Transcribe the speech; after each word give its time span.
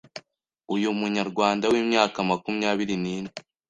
uyu 0.75 0.89
Munyarwanda 0.99 1.65
w’imyaka 1.73 2.17
makumyabiri 2.29 2.95
nine 3.03 3.29